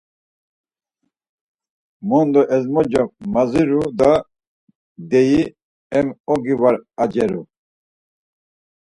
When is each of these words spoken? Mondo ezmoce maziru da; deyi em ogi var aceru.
Mondo 2.09 2.41
ezmoce 2.55 3.01
maziru 3.33 3.79
da; 3.99 4.11
deyi 5.09 5.41
em 5.97 6.07
ogi 6.33 6.53
var 6.61 6.75
aceru. 7.03 7.41